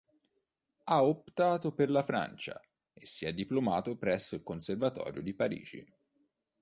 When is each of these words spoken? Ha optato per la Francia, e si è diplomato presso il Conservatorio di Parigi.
Ha 0.85 1.03
optato 1.03 1.75
per 1.75 1.91
la 1.91 2.01
Francia, 2.01 2.59
e 2.91 3.05
si 3.05 3.27
è 3.27 3.33
diplomato 3.35 3.97
presso 3.97 4.33
il 4.33 4.41
Conservatorio 4.41 5.21
di 5.21 5.35
Parigi. 5.35 5.93